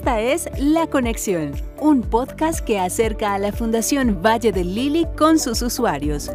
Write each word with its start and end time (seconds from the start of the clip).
Esta 0.00 0.18
es 0.18 0.48
La 0.56 0.86
Conexión, 0.86 1.52
un 1.78 2.00
podcast 2.00 2.60
que 2.60 2.80
acerca 2.80 3.34
a 3.34 3.38
la 3.38 3.52
Fundación 3.52 4.22
Valle 4.22 4.50
del 4.50 4.74
Lili 4.74 5.06
con 5.18 5.38
sus 5.38 5.60
usuarios. 5.60 6.30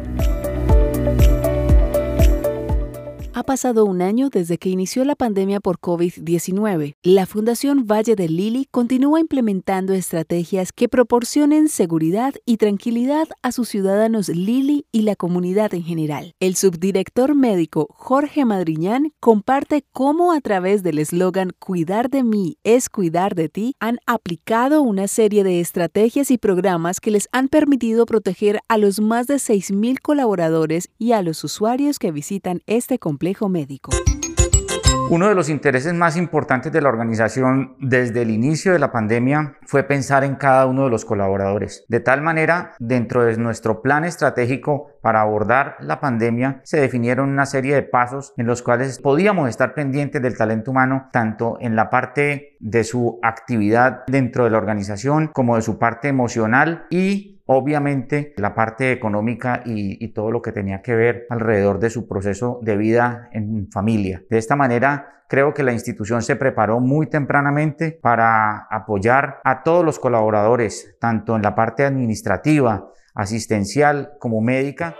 Ha 3.38 3.42
pasado 3.42 3.84
un 3.84 4.00
año 4.00 4.30
desde 4.30 4.56
que 4.56 4.70
inició 4.70 5.04
la 5.04 5.14
pandemia 5.14 5.60
por 5.60 5.78
COVID-19. 5.78 6.94
La 7.02 7.26
Fundación 7.26 7.86
Valle 7.86 8.16
del 8.16 8.34
Lili 8.34 8.66
continúa 8.70 9.20
implementando 9.20 9.92
estrategias 9.92 10.72
que 10.72 10.88
proporcionen 10.88 11.68
seguridad 11.68 12.32
y 12.46 12.56
tranquilidad 12.56 13.28
a 13.42 13.52
sus 13.52 13.68
ciudadanos 13.68 14.30
Lili 14.30 14.86
y 14.90 15.02
la 15.02 15.16
comunidad 15.16 15.74
en 15.74 15.82
general. 15.82 16.32
El 16.40 16.56
subdirector 16.56 17.34
médico 17.34 17.88
Jorge 17.90 18.46
Madriñán 18.46 19.12
comparte 19.20 19.84
cómo 19.92 20.32
a 20.32 20.40
través 20.40 20.82
del 20.82 20.98
eslogan 20.98 21.52
Cuidar 21.58 22.08
de 22.08 22.22
mí 22.22 22.56
es 22.64 22.88
cuidar 22.88 23.34
de 23.34 23.50
ti 23.50 23.74
han 23.80 23.98
aplicado 24.06 24.80
una 24.80 25.08
serie 25.08 25.44
de 25.44 25.60
estrategias 25.60 26.30
y 26.30 26.38
programas 26.38 27.00
que 27.00 27.10
les 27.10 27.28
han 27.32 27.48
permitido 27.48 28.06
proteger 28.06 28.60
a 28.68 28.78
los 28.78 28.98
más 28.98 29.26
de 29.26 29.34
6.000 29.34 30.00
colaboradores 30.00 30.88
y 30.98 31.12
a 31.12 31.20
los 31.20 31.44
usuarios 31.44 31.98
que 31.98 32.12
visitan 32.12 32.62
este 32.64 32.98
complejo 32.98 33.25
médico. 33.48 33.90
Uno 35.08 35.28
de 35.28 35.36
los 35.36 35.48
intereses 35.48 35.94
más 35.94 36.16
importantes 36.16 36.72
de 36.72 36.80
la 36.80 36.88
organización 36.88 37.76
desde 37.78 38.22
el 38.22 38.30
inicio 38.30 38.72
de 38.72 38.80
la 38.80 38.90
pandemia 38.90 39.56
fue 39.62 39.84
pensar 39.84 40.24
en 40.24 40.34
cada 40.34 40.66
uno 40.66 40.84
de 40.84 40.90
los 40.90 41.04
colaboradores. 41.04 41.84
De 41.88 42.00
tal 42.00 42.22
manera, 42.22 42.74
dentro 42.80 43.24
de 43.24 43.36
nuestro 43.36 43.82
plan 43.82 44.04
estratégico 44.04 44.90
para 45.02 45.20
abordar 45.20 45.76
la 45.78 46.00
pandemia, 46.00 46.60
se 46.64 46.80
definieron 46.80 47.28
una 47.28 47.46
serie 47.46 47.76
de 47.76 47.84
pasos 47.84 48.34
en 48.36 48.46
los 48.46 48.62
cuales 48.62 48.98
podíamos 48.98 49.48
estar 49.48 49.74
pendientes 49.74 50.20
del 50.20 50.36
talento 50.36 50.72
humano, 50.72 51.08
tanto 51.12 51.56
en 51.60 51.76
la 51.76 51.88
parte 51.88 52.56
de 52.58 52.82
su 52.82 53.20
actividad 53.22 54.04
dentro 54.08 54.42
de 54.42 54.50
la 54.50 54.58
organización 54.58 55.28
como 55.32 55.54
de 55.54 55.62
su 55.62 55.78
parte 55.78 56.08
emocional 56.08 56.86
y 56.90 57.35
obviamente 57.46 58.34
la 58.36 58.54
parte 58.54 58.92
económica 58.92 59.62
y, 59.64 60.06
todo 60.08 60.30
lo 60.30 60.42
que 60.42 60.52
tenía 60.52 60.82
que 60.82 60.94
ver 60.94 61.26
alrededor 61.30 61.78
de 61.78 61.90
su 61.90 62.06
proceso 62.06 62.58
de 62.62 62.76
vida 62.76 63.28
en 63.32 63.68
familia. 63.70 64.22
De 64.30 64.38
esta 64.38 64.56
manera, 64.56 65.24
creo 65.28 65.54
que 65.54 65.62
la 65.62 65.72
institución 65.72 66.22
se 66.22 66.36
preparó 66.36 66.80
muy 66.80 67.06
tempranamente 67.06 67.98
para 68.00 68.66
apoyar 68.70 69.40
a 69.44 69.62
todos 69.62 69.84
los 69.84 69.98
colaboradores, 69.98 70.96
tanto 71.00 71.36
en 71.36 71.42
la 71.42 71.54
parte 71.54 71.84
administrativa, 71.84 72.90
asistencial 73.14 74.12
como 74.20 74.40
médica. 74.40 74.96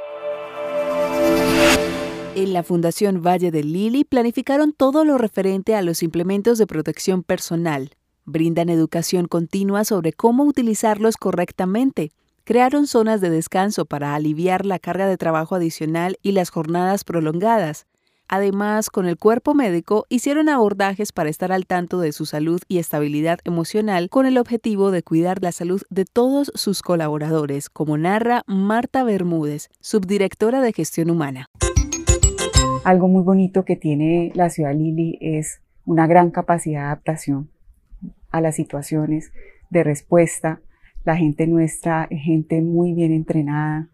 En 2.34 2.52
la 2.52 2.62
Fundación 2.62 3.22
Valle 3.22 3.50
del 3.50 3.72
Lili 3.72 4.04
planificaron 4.04 4.72
todo 4.72 5.04
lo 5.04 5.16
referente 5.16 5.74
a 5.74 5.82
los 5.82 6.02
implementos 6.02 6.58
de 6.58 6.66
protección 6.66 7.22
personal. 7.22 7.92
Brindan 8.26 8.68
educación 8.68 9.26
continua 9.26 9.84
sobre 9.84 10.12
cómo 10.12 10.44
utilizarlos 10.44 11.16
correctamente 11.16 12.10
crearon 12.46 12.86
zonas 12.86 13.20
de 13.20 13.28
descanso 13.28 13.86
para 13.86 14.14
aliviar 14.14 14.64
la 14.64 14.78
carga 14.78 15.08
de 15.08 15.16
trabajo 15.16 15.56
adicional 15.56 16.16
y 16.22 16.30
las 16.30 16.50
jornadas 16.50 17.02
prolongadas. 17.02 17.86
Además, 18.28 18.88
con 18.88 19.06
el 19.06 19.18
cuerpo 19.18 19.52
médico 19.52 20.06
hicieron 20.08 20.48
abordajes 20.48 21.10
para 21.10 21.28
estar 21.28 21.50
al 21.50 21.66
tanto 21.66 21.98
de 21.98 22.12
su 22.12 22.24
salud 22.24 22.60
y 22.68 22.78
estabilidad 22.78 23.40
emocional 23.44 24.08
con 24.10 24.26
el 24.26 24.38
objetivo 24.38 24.92
de 24.92 25.02
cuidar 25.02 25.42
la 25.42 25.50
salud 25.50 25.82
de 25.90 26.04
todos 26.04 26.52
sus 26.54 26.82
colaboradores, 26.82 27.68
como 27.68 27.98
narra 27.98 28.44
Marta 28.46 29.02
Bermúdez, 29.02 29.68
subdirectora 29.80 30.60
de 30.60 30.72
gestión 30.72 31.10
humana. 31.10 31.48
Algo 32.84 33.08
muy 33.08 33.24
bonito 33.24 33.64
que 33.64 33.74
tiene 33.74 34.30
la 34.36 34.50
ciudad 34.50 34.72
Lili 34.72 35.18
es 35.20 35.62
una 35.84 36.06
gran 36.06 36.30
capacidad 36.30 36.82
de 36.82 36.86
adaptación 36.86 37.50
a 38.30 38.40
las 38.40 38.54
situaciones, 38.54 39.32
de 39.68 39.82
respuesta, 39.82 40.60
la 41.06 41.16
gente 41.16 41.46
nuestra, 41.46 42.08
gente 42.10 42.60
muy 42.60 42.92
bien 42.92 43.12
entrenada, 43.12 43.88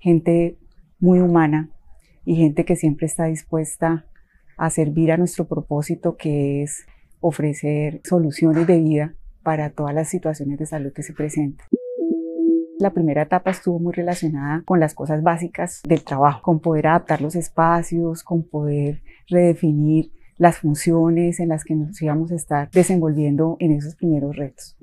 gente 0.00 0.58
muy 0.98 1.20
humana 1.20 1.70
y 2.24 2.34
gente 2.34 2.64
que 2.64 2.74
siempre 2.74 3.06
está 3.06 3.26
dispuesta 3.26 4.06
a 4.56 4.68
servir 4.68 5.12
a 5.12 5.16
nuestro 5.16 5.46
propósito 5.46 6.16
que 6.16 6.64
es 6.64 6.84
ofrecer 7.20 8.00
soluciones 8.02 8.66
de 8.66 8.80
vida 8.80 9.14
para 9.44 9.70
todas 9.70 9.94
las 9.94 10.08
situaciones 10.08 10.58
de 10.58 10.66
salud 10.66 10.92
que 10.92 11.04
se 11.04 11.12
presentan. 11.12 11.64
La 12.80 12.92
primera 12.92 13.22
etapa 13.22 13.52
estuvo 13.52 13.78
muy 13.78 13.92
relacionada 13.92 14.62
con 14.66 14.80
las 14.80 14.94
cosas 14.94 15.22
básicas 15.22 15.80
del 15.86 16.02
trabajo, 16.02 16.42
con 16.42 16.58
poder 16.58 16.88
adaptar 16.88 17.20
los 17.20 17.36
espacios, 17.36 18.24
con 18.24 18.42
poder 18.42 19.02
redefinir 19.28 20.10
las 20.38 20.58
funciones 20.58 21.38
en 21.38 21.50
las 21.50 21.62
que 21.62 21.76
nos 21.76 22.02
íbamos 22.02 22.32
a 22.32 22.36
estar 22.36 22.70
desenvolviendo 22.72 23.56
en 23.60 23.72
esos 23.72 23.94
primeros 23.94 24.36
retos. 24.36 24.76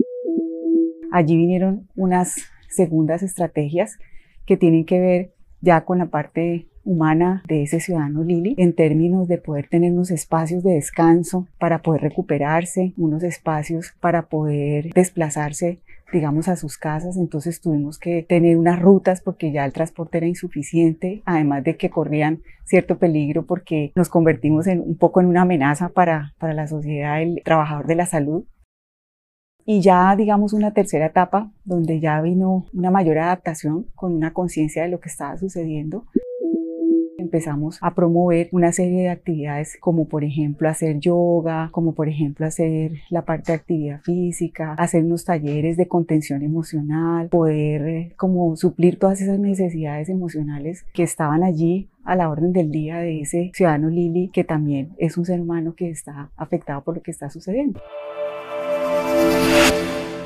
Allí 1.12 1.38
vinieron 1.38 1.88
unas 1.96 2.36
segundas 2.70 3.24
estrategias 3.24 3.98
que 4.46 4.58
tienen 4.58 4.86
que 4.86 5.00
ver 5.00 5.34
ya 5.62 5.86
con 5.86 5.98
la 5.98 6.08
parte 6.08 6.68
humana 6.84 7.42
de 7.48 7.64
ese 7.64 7.80
ciudadano 7.80 8.24
Lili 8.24 8.54
en 8.58 8.74
términos 8.74 9.28
de 9.28 9.40
poder 9.40 9.68
tener 9.68 9.92
unos 9.92 10.12
espacios 10.12 10.64
de 10.64 10.74
descanso 10.74 11.48
para 11.58 11.82
poder 11.82 12.02
recuperarse, 12.02 12.94
unos 12.96 13.24
espacios 13.24 13.94
para 14.00 14.28
poder 14.28 14.94
desplazarse 14.94 15.80
digamos 16.12 16.48
a 16.48 16.56
sus 16.56 16.78
casas, 16.78 17.18
entonces 17.18 17.62
tuvimos 17.62 17.98
que 18.00 18.24
tener 18.24 18.58
unas 18.58 18.80
rutas 18.80 19.22
porque 19.22 19.52
ya 19.52 19.66
el 19.66 19.74
transporte 19.74 20.18
era 20.20 20.28
insuficiente, 20.28 21.22
además 21.26 21.64
de 21.64 21.78
que 21.78 21.90
corrían 21.90 22.42
cierto 22.64 22.98
peligro 22.98 23.46
porque 23.46 23.92
nos 23.96 24.10
convertimos 24.10 24.68
en 24.68 24.80
un 24.82 24.98
poco 24.98 25.20
en 25.20 25.28
una 25.28 25.42
amenaza 25.42 25.90
para, 25.90 26.34
para 26.38 26.54
la 26.54 26.68
sociedad, 26.68 27.22
el 27.22 27.42
trabajador 27.44 27.88
de 27.88 27.96
la 27.96 28.06
salud. 28.06 28.46
Y 29.68 29.82
ya, 29.82 30.16
digamos, 30.16 30.54
una 30.54 30.74
tercera 30.74 31.08
etapa 31.08 31.52
donde 31.64 32.00
ya 32.00 32.22
vino 32.22 32.68
una 32.72 32.92
mayor 32.92 33.18
adaptación 33.18 33.88
con 33.96 34.14
una 34.14 34.32
conciencia 34.32 34.84
de 34.84 34.90
lo 34.90 35.00
que 35.00 35.10
estaba 35.10 35.38
sucediendo. 35.38 36.06
Empezamos 37.18 37.80
a 37.82 37.96
promover 37.96 38.48
una 38.52 38.72
serie 38.72 39.02
de 39.02 39.10
actividades 39.10 39.78
como 39.80 40.08
por 40.08 40.24
ejemplo 40.24 40.70
hacer 40.70 41.00
yoga, 41.00 41.70
como 41.72 41.96
por 41.96 42.08
ejemplo 42.08 42.46
hacer 42.46 42.92
la 43.10 43.24
parte 43.24 43.52
de 43.52 43.58
actividad 43.58 44.02
física, 44.02 44.74
hacer 44.74 45.04
unos 45.04 45.26
talleres 45.26 45.78
de 45.78 45.88
contención 45.88 46.44
emocional, 46.44 47.30
poder 47.30 47.88
eh, 47.88 48.14
como 48.18 48.56
suplir 48.56 49.00
todas 49.00 49.20
esas 49.22 49.40
necesidades 49.40 50.10
emocionales 50.10 50.86
que 50.94 51.02
estaban 51.02 51.42
allí 51.44 51.90
a 52.04 52.16
la 52.16 52.30
orden 52.30 52.54
del 52.54 52.70
día 52.70 53.00
de 53.00 53.22
ese 53.22 53.50
ciudadano 53.56 53.90
Lili 53.90 54.30
que 54.32 54.44
también 54.44 54.94
es 55.00 55.18
un 55.18 55.26
ser 55.26 55.42
humano 55.42 55.74
que 55.74 55.90
está 55.90 56.30
afectado 56.38 56.84
por 56.84 56.96
lo 56.96 57.02
que 57.02 57.10
está 57.10 57.32
sucediendo. 57.32 57.82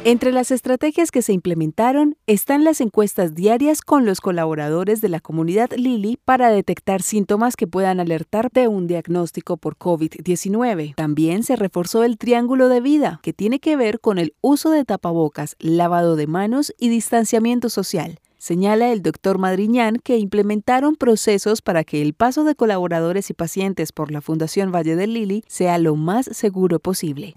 Entre 0.05 0.31
las 0.31 0.49
estrategias 0.51 1.11
que 1.11 1.21
se 1.21 1.33
implementaron 1.33 2.15
están 2.25 2.63
las 2.63 2.79
encuestas 2.79 3.35
diarias 3.35 3.81
con 3.81 4.05
los 4.05 4.21
colaboradores 4.21 5.01
de 5.01 5.09
la 5.09 5.19
comunidad 5.19 5.71
Lili 5.75 6.17
para 6.23 6.51
detectar 6.51 7.01
síntomas 7.01 7.57
que 7.57 7.67
puedan 7.67 7.99
alertar 7.99 8.49
de 8.53 8.69
un 8.69 8.87
diagnóstico 8.87 9.57
por 9.57 9.77
COVID-19. 9.77 10.95
También 10.95 11.43
se 11.43 11.57
reforzó 11.57 12.05
el 12.05 12.17
triángulo 12.17 12.69
de 12.69 12.79
vida, 12.79 13.19
que 13.23 13.33
tiene 13.33 13.59
que 13.59 13.75
ver 13.75 13.99
con 13.99 14.19
el 14.19 14.33
uso 14.39 14.71
de 14.71 14.85
tapabocas, 14.85 15.57
lavado 15.59 16.15
de 16.15 16.27
manos 16.27 16.73
y 16.79 16.87
distanciamiento 16.87 17.67
social. 17.69 18.19
Señala 18.37 18.93
el 18.93 19.01
doctor 19.01 19.37
Madriñán 19.37 19.97
que 20.01 20.17
implementaron 20.17 20.95
procesos 20.95 21.61
para 21.61 21.83
que 21.83 22.01
el 22.01 22.13
paso 22.13 22.45
de 22.45 22.55
colaboradores 22.55 23.29
y 23.31 23.33
pacientes 23.33 23.91
por 23.91 24.11
la 24.11 24.21
Fundación 24.21 24.71
Valle 24.71 24.95
del 24.95 25.13
Lili 25.13 25.43
sea 25.47 25.77
lo 25.77 25.97
más 25.97 26.25
seguro 26.31 26.79
posible. 26.79 27.35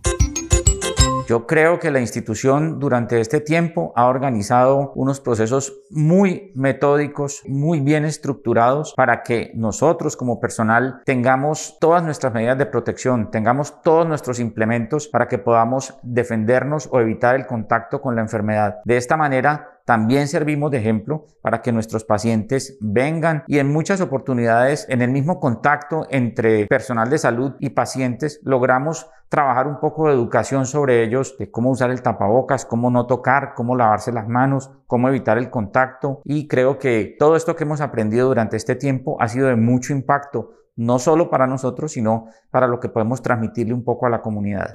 Yo 1.28 1.46
creo 1.46 1.78
que 1.78 1.90
la 1.90 2.00
institución 2.00 2.80
durante 2.80 3.20
este 3.20 3.40
tiempo 3.40 3.92
ha 3.94 4.06
organizado 4.06 4.92
unos 4.96 5.20
procesos 5.20 5.80
muy 5.88 6.52
metódicos, 6.54 7.42
muy 7.46 7.80
bien 7.80 8.04
estructurados 8.04 8.92
para 8.96 9.22
que 9.22 9.52
nosotros 9.54 10.16
como 10.16 10.40
personal 10.40 11.00
tengamos 11.04 11.76
todas 11.80 12.02
nuestras 12.02 12.34
medidas 12.34 12.58
de 12.58 12.66
protección, 12.66 13.30
tengamos 13.30 13.80
todos 13.82 14.06
nuestros 14.06 14.40
implementos 14.40 15.06
para 15.06 15.28
que 15.28 15.38
podamos 15.38 15.94
defendernos 16.02 16.88
o 16.90 17.00
evitar 17.00 17.36
el 17.36 17.46
contacto 17.46 18.00
con 18.00 18.16
la 18.16 18.22
enfermedad. 18.22 18.80
De 18.84 18.96
esta 18.96 19.16
manera, 19.16 19.71
también 19.84 20.28
servimos 20.28 20.70
de 20.70 20.78
ejemplo 20.78 21.26
para 21.42 21.62
que 21.62 21.72
nuestros 21.72 22.04
pacientes 22.04 22.76
vengan 22.80 23.44
y 23.46 23.58
en 23.58 23.72
muchas 23.72 24.00
oportunidades 24.00 24.86
en 24.88 25.02
el 25.02 25.10
mismo 25.10 25.40
contacto 25.40 26.06
entre 26.10 26.66
personal 26.66 27.10
de 27.10 27.18
salud 27.18 27.54
y 27.58 27.70
pacientes 27.70 28.40
logramos 28.44 29.08
trabajar 29.28 29.66
un 29.66 29.80
poco 29.80 30.08
de 30.08 30.14
educación 30.14 30.66
sobre 30.66 31.02
ellos, 31.02 31.36
de 31.38 31.50
cómo 31.50 31.70
usar 31.70 31.90
el 31.90 32.02
tapabocas, 32.02 32.66
cómo 32.66 32.90
no 32.90 33.06
tocar, 33.06 33.54
cómo 33.54 33.74
lavarse 33.74 34.12
las 34.12 34.28
manos, 34.28 34.70
cómo 34.86 35.08
evitar 35.08 35.38
el 35.38 35.48
contacto 35.48 36.20
y 36.24 36.48
creo 36.48 36.78
que 36.78 37.16
todo 37.18 37.34
esto 37.34 37.56
que 37.56 37.64
hemos 37.64 37.80
aprendido 37.80 38.28
durante 38.28 38.56
este 38.58 38.76
tiempo 38.76 39.16
ha 39.20 39.28
sido 39.28 39.48
de 39.48 39.56
mucho 39.56 39.94
impacto, 39.94 40.50
no 40.76 40.98
solo 40.98 41.30
para 41.30 41.46
nosotros, 41.46 41.92
sino 41.92 42.26
para 42.50 42.66
lo 42.66 42.78
que 42.78 42.90
podemos 42.90 43.22
transmitirle 43.22 43.72
un 43.72 43.84
poco 43.84 44.06
a 44.06 44.10
la 44.10 44.20
comunidad. 44.20 44.74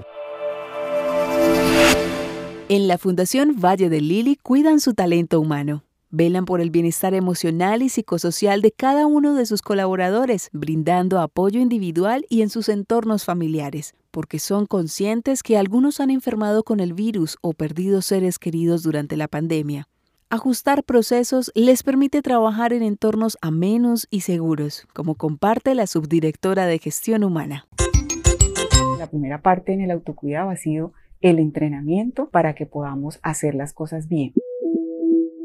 En 2.69 2.89
la 2.89 2.97
Fundación 2.97 3.61
Valle 3.61 3.89
de 3.89 4.01
Lili 4.01 4.35
cuidan 4.35 4.81
su 4.81 4.93
talento 4.93 5.39
humano. 5.39 5.85
Velan 6.09 6.43
por 6.43 6.59
el 6.59 6.69
bienestar 6.69 7.13
emocional 7.13 7.81
y 7.81 7.87
psicosocial 7.87 8.61
de 8.61 8.73
cada 8.73 9.07
uno 9.07 9.35
de 9.35 9.45
sus 9.45 9.61
colaboradores, 9.61 10.49
brindando 10.51 11.21
apoyo 11.21 11.61
individual 11.61 12.25
y 12.29 12.41
en 12.41 12.49
sus 12.49 12.67
entornos 12.67 13.23
familiares. 13.23 13.93
porque 14.11 14.39
son 14.39 14.65
conscientes 14.65 15.43
que 15.43 15.57
algunos 15.57 15.99
han 15.99 16.09
enfermado 16.09 16.63
con 16.63 16.79
el 16.79 16.93
virus 16.93 17.37
o 17.41 17.53
perdido 17.53 18.01
seres 18.01 18.39
queridos 18.39 18.81
durante 18.81 19.15
la 19.15 19.27
pandemia. 19.27 19.87
Ajustar 20.31 20.83
procesos 20.83 21.51
les 21.53 21.83
permite 21.83 22.23
trabajar 22.23 22.73
en 22.73 22.81
entornos 22.81 23.37
amenos 23.41 24.07
y 24.09 24.21
seguros, 24.21 24.87
como 24.93 25.13
comparte 25.13 25.75
la 25.75 25.85
subdirectora 25.85 26.65
de 26.65 26.79
gestión 26.79 27.23
humana. 27.23 27.67
La 28.97 29.07
primera 29.07 29.39
parte 29.43 29.71
en 29.73 29.81
el 29.81 29.91
autocuidado 29.91 30.49
ha 30.49 30.55
sido 30.55 30.93
el 31.21 31.39
entrenamiento 31.39 32.29
para 32.29 32.53
que 32.53 32.65
podamos 32.65 33.19
hacer 33.23 33.55
las 33.55 33.73
cosas 33.73 34.07
bien. 34.07 34.33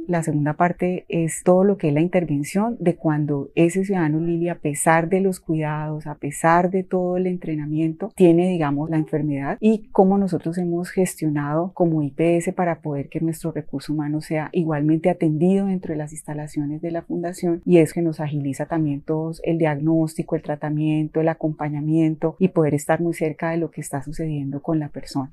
La 0.08 0.24
segunda 0.24 0.54
parte 0.54 1.06
es 1.08 1.42
todo 1.44 1.62
lo 1.62 1.78
que 1.78 1.88
es 1.88 1.94
la 1.94 2.00
intervención 2.00 2.76
de 2.80 2.96
cuando 2.96 3.50
ese 3.54 3.84
ciudadano 3.84 4.18
Lili, 4.18 4.48
a 4.48 4.58
pesar 4.58 5.08
de 5.08 5.20
los 5.20 5.38
cuidados, 5.38 6.08
a 6.08 6.16
pesar 6.16 6.70
de 6.70 6.82
todo 6.82 7.16
el 7.16 7.28
entrenamiento, 7.28 8.10
tiene, 8.16 8.48
digamos, 8.48 8.90
la 8.90 8.96
enfermedad 8.96 9.58
y 9.60 9.88
cómo 9.92 10.18
nosotros 10.18 10.58
hemos 10.58 10.90
gestionado 10.90 11.70
como 11.72 12.02
IPS 12.02 12.52
para 12.52 12.80
poder 12.80 13.08
que 13.08 13.20
nuestro 13.20 13.52
recurso 13.52 13.92
humano 13.92 14.20
sea 14.20 14.50
igualmente 14.52 15.08
atendido 15.08 15.66
dentro 15.66 15.92
de 15.92 15.98
las 15.98 16.12
instalaciones 16.12 16.82
de 16.82 16.90
la 16.90 17.02
fundación 17.02 17.62
y 17.64 17.78
es 17.78 17.92
que 17.92 18.02
nos 18.02 18.18
agiliza 18.18 18.66
también 18.66 19.02
todo 19.02 19.32
el 19.44 19.56
diagnóstico, 19.56 20.34
el 20.34 20.42
tratamiento, 20.42 21.20
el 21.20 21.28
acompañamiento 21.28 22.34
y 22.40 22.48
poder 22.48 22.74
estar 22.74 23.00
muy 23.00 23.14
cerca 23.14 23.50
de 23.50 23.58
lo 23.58 23.70
que 23.70 23.80
está 23.80 24.02
sucediendo 24.02 24.60
con 24.60 24.80
la 24.80 24.88
persona 24.88 25.32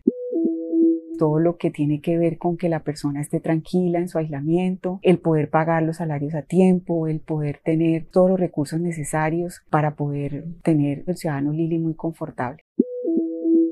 todo 1.20 1.38
lo 1.38 1.58
que 1.58 1.70
tiene 1.70 2.00
que 2.00 2.18
ver 2.18 2.38
con 2.38 2.56
que 2.56 2.70
la 2.70 2.80
persona 2.80 3.20
esté 3.20 3.42
tranquila 3.42 4.00
en 4.00 4.08
su 4.08 4.18
aislamiento, 4.18 5.00
el 5.04 5.20
poder 5.20 5.50
pagar 5.50 5.84
los 5.84 5.98
salarios 5.98 6.34
a 6.34 6.44
tiempo, 6.44 7.08
el 7.08 7.20
poder 7.20 7.60
tener 7.64 8.06
todos 8.06 8.30
los 8.30 8.40
recursos 8.40 8.80
necesarios 8.80 9.62
para 9.70 9.96
poder 9.96 10.46
tener 10.64 11.04
el 11.06 11.18
ciudadano 11.18 11.52
Lili 11.52 11.78
muy 11.78 11.94
confortable. 11.94 12.64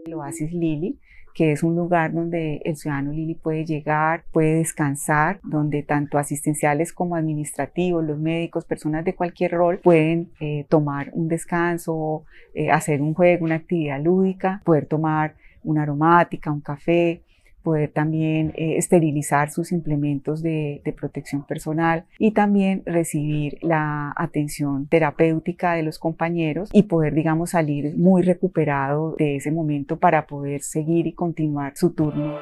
El 0.05 0.13
Oasis 0.13 0.51
Lili 0.51 0.99
que 1.37 1.51
es 1.51 1.61
un 1.61 1.75
lugar 1.75 2.13
donde 2.13 2.63
el 2.65 2.77
ciudadano 2.77 3.11
Lili 3.11 3.35
puede 3.35 3.63
llegar, 3.63 4.23
puede 4.31 4.55
descansar, 4.55 5.39
donde 5.43 5.83
tanto 5.83 6.17
asistenciales 6.17 6.91
como 6.91 7.15
administrativos, 7.15 8.03
los 8.03 8.17
médicos, 8.17 8.65
personas 8.65 9.05
de 9.05 9.13
cualquier 9.13 9.51
rol 9.51 9.77
pueden 9.77 10.31
eh, 10.39 10.65
tomar 10.67 11.11
un 11.13 11.27
descanso, 11.27 12.23
eh, 12.55 12.71
hacer 12.71 13.03
un 13.03 13.13
juego, 13.13 13.45
una 13.45 13.53
actividad 13.53 14.01
lúdica, 14.01 14.63
poder 14.65 14.87
tomar 14.87 15.35
una 15.63 15.83
aromática, 15.83 16.51
un 16.51 16.61
café, 16.61 17.21
poder 17.67 17.91
también 17.91 18.53
eh, 18.55 18.77
esterilizar 18.77 19.51
sus 19.51 19.73
implementos 19.73 20.41
de, 20.41 20.81
de, 20.85 20.93
protección 20.93 21.43
personal 21.43 22.05
y 22.17 22.31
también 22.31 22.81
recibir 22.85 23.57
la 23.61 24.13
atención 24.15 24.87
terapéutica 24.87 25.73
de 25.73 25.83
los 25.83 25.99
compañeros 25.99 26.69
y 26.71 26.83
poder, 26.83 27.13
digamos, 27.13 27.49
salir 27.49 27.97
muy 27.97 28.21
recuperado 28.21 29.17
de 29.17 29.35
ese 29.35 29.51
momento 29.51 29.99
para 29.99 30.27
poder 30.27 30.61
seguir 30.61 31.07
y 31.07 31.11
continuar 31.11 31.73
su 31.75 31.89
turno. 31.89 32.37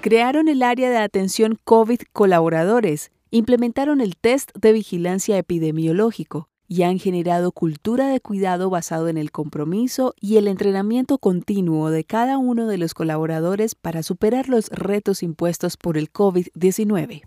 Crearon 0.00 0.48
el 0.48 0.62
área 0.62 0.88
de 0.88 0.96
atención 0.96 1.58
COVID 1.64 2.00
colaboradores, 2.14 3.12
implementaron 3.30 4.00
el 4.00 4.16
test 4.16 4.56
de 4.56 4.72
vigilancia 4.72 5.36
epidemiológico, 5.36 6.48
y 6.68 6.82
han 6.82 6.98
generado 6.98 7.52
cultura 7.52 8.08
de 8.08 8.20
cuidado 8.20 8.70
basado 8.70 9.08
en 9.08 9.18
el 9.18 9.30
compromiso 9.30 10.14
y 10.20 10.36
el 10.36 10.48
entrenamiento 10.48 11.18
continuo 11.18 11.90
de 11.90 12.04
cada 12.04 12.38
uno 12.38 12.66
de 12.66 12.78
los 12.78 12.94
colaboradores 12.94 13.74
para 13.74 14.02
superar 14.02 14.48
los 14.48 14.68
retos 14.70 15.22
impuestos 15.22 15.76
por 15.76 15.96
el 15.96 16.12
COVID-19. 16.12 17.22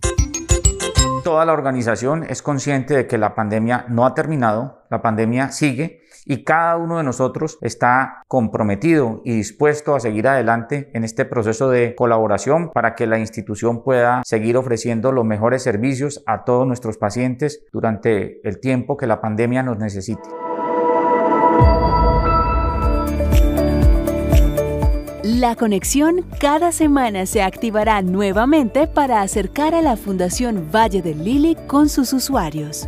Toda 1.23 1.45
la 1.45 1.53
organización 1.53 2.23
es 2.23 2.41
consciente 2.41 2.95
de 2.95 3.07
que 3.07 3.17
la 3.17 3.35
pandemia 3.35 3.85
no 3.89 4.05
ha 4.05 4.13
terminado, 4.13 4.83
la 4.89 5.01
pandemia 5.01 5.51
sigue 5.51 6.01
y 6.29 6.43
cada 6.43 6.77
uno 6.77 6.97
de 6.97 7.03
nosotros 7.03 7.57
está 7.59 8.21
comprometido 8.27 9.21
y 9.25 9.33
dispuesto 9.33 9.95
a 9.95 9.99
seguir 9.99 10.27
adelante 10.27 10.91
en 10.93 11.03
este 11.03 11.25
proceso 11.25 11.71
de 11.71 11.95
colaboración 11.95 12.69
para 12.69 12.93
que 12.93 13.07
la 13.07 13.17
institución 13.17 13.83
pueda 13.83 14.21
seguir 14.23 14.55
ofreciendo 14.55 15.11
los 15.11 15.25
mejores 15.25 15.63
servicios 15.63 16.21
a 16.27 16.43
todos 16.43 16.67
nuestros 16.67 16.97
pacientes 16.97 17.65
durante 17.73 18.47
el 18.47 18.59
tiempo 18.59 18.95
que 18.95 19.07
la 19.07 19.21
pandemia 19.21 19.63
nos 19.63 19.79
necesite. 19.79 20.21
La 25.23 25.55
conexión 25.55 26.25
cada 26.39 26.71
semana 26.71 27.25
se 27.25 27.41
activará 27.41 28.03
nuevamente 28.03 28.85
para 28.85 29.21
acercar 29.21 29.73
a 29.73 29.81
la 29.81 29.97
Fundación 29.97 30.69
Valle 30.71 31.01
del 31.01 31.23
Lili 31.23 31.55
con 31.67 31.89
sus 31.89 32.13
usuarios. 32.13 32.87